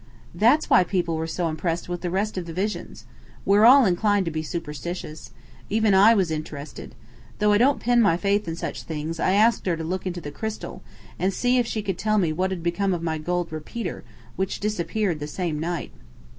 "That's 0.33 0.67
why 0.67 0.83
people 0.83 1.15
were 1.15 1.27
so 1.27 1.47
impressed 1.47 1.87
with 1.87 2.01
the 2.01 2.09
rest 2.09 2.35
of 2.35 2.47
the 2.47 2.53
visions. 2.53 3.05
We're 3.45 3.65
all 3.65 3.85
inclined 3.85 4.25
to 4.25 4.31
be 4.31 4.41
superstitious. 4.41 5.29
Even 5.69 5.93
I 5.93 6.15
was 6.15 6.31
interested. 6.31 6.95
Though 7.37 7.51
I 7.53 7.59
don't 7.59 7.79
pin 7.79 8.01
my 8.01 8.17
faith 8.17 8.47
in 8.47 8.55
such 8.55 8.81
things, 8.81 9.19
I 9.19 9.33
asked 9.33 9.67
her 9.67 9.77
to 9.77 9.83
look 9.83 10.07
into 10.07 10.19
the 10.19 10.31
crystal, 10.31 10.81
and 11.19 11.31
see 11.31 11.59
if 11.59 11.67
she 11.67 11.83
could 11.83 11.99
tell 11.99 12.19
what 12.19 12.49
had 12.49 12.63
become 12.63 12.95
of 12.95 13.03
my 13.03 13.19
gold 13.19 13.51
repeater, 13.51 14.03
which 14.37 14.59
disappeared 14.59 15.19
the 15.19 15.27
same 15.27 15.59
night." 15.59 15.91